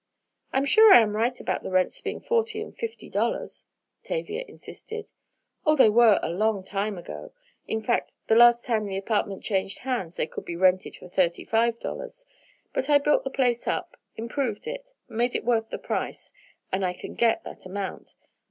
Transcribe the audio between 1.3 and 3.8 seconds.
about the rents being forty and fifty dollars,"